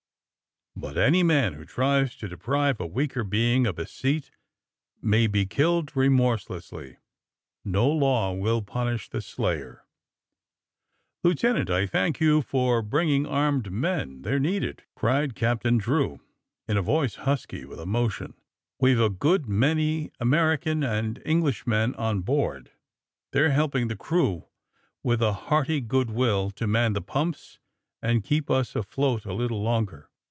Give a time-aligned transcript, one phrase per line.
[0.73, 4.31] But any man who tries to deprive a weaker being of a seat
[4.99, 6.97] may be killed remorselessly.
[7.63, 9.83] No law will punish the slayer!
[9.83, 9.83] ^^
[11.23, 16.19] Lieutenant, I thank you for bringing armed men— they're needed," cried Captain Drew,
[16.67, 18.33] ia a voice husky with emotion.
[18.79, 22.71] We've a good many American and English men on board.
[23.33, 24.45] They're helping the crew
[25.03, 27.59] with a hearty good will to man the pumps
[28.01, 30.07] and keep us afloat a lit tle longer.